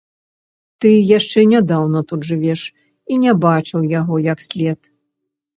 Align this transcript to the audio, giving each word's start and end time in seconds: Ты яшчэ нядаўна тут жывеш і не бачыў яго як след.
Ты 0.85 0.89
яшчэ 1.17 1.43
нядаўна 1.51 2.01
тут 2.11 2.25
жывеш 2.29 2.61
і 2.71 3.13
не 3.27 3.37
бачыў 3.47 3.87
яго 3.99 4.15
як 4.33 4.39
след. 4.49 4.79